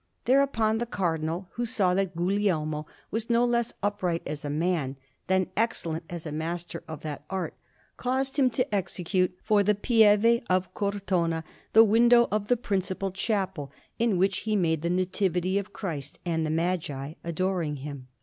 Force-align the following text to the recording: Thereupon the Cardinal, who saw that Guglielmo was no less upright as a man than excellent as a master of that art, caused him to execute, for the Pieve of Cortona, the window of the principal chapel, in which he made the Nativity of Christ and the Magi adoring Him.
Thereupon 0.25 0.79
the 0.79 0.87
Cardinal, 0.87 1.49
who 1.51 1.63
saw 1.63 1.93
that 1.93 2.15
Guglielmo 2.15 2.87
was 3.11 3.29
no 3.29 3.45
less 3.45 3.75
upright 3.83 4.23
as 4.25 4.43
a 4.43 4.49
man 4.49 4.95
than 5.27 5.51
excellent 5.55 6.05
as 6.09 6.25
a 6.25 6.31
master 6.31 6.81
of 6.87 7.01
that 7.03 7.23
art, 7.29 7.53
caused 7.97 8.39
him 8.39 8.49
to 8.49 8.73
execute, 8.73 9.37
for 9.43 9.61
the 9.61 9.75
Pieve 9.75 10.41
of 10.49 10.73
Cortona, 10.73 11.43
the 11.73 11.83
window 11.83 12.27
of 12.31 12.47
the 12.47 12.57
principal 12.57 13.11
chapel, 13.11 13.71
in 13.99 14.17
which 14.17 14.39
he 14.39 14.55
made 14.55 14.81
the 14.81 14.89
Nativity 14.89 15.59
of 15.59 15.71
Christ 15.71 16.17
and 16.25 16.47
the 16.47 16.49
Magi 16.49 17.13
adoring 17.23 17.75
Him. 17.75 18.07